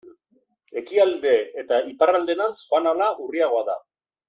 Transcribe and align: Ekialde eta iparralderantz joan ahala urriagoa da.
Ekialde 0.81 1.33
eta 1.63 1.79
iparralderantz 1.91 2.57
joan 2.65 2.91
ahala 2.93 3.11
urriagoa 3.29 3.63
da. 3.71 3.79